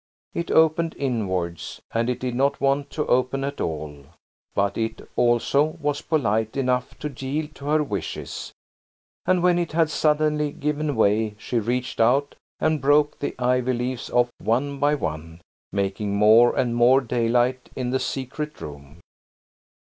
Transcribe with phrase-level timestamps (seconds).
[0.33, 4.05] It opened inwards, and it did not want to open at all.
[4.55, 8.51] But it, also, was polite enough to yield to her wishes,
[9.27, 14.09] and when it had suddenly given way she reached out and broke the ivy leaves
[14.09, 15.39] off one by one,
[15.71, 19.01] making more and more daylight in the secret room.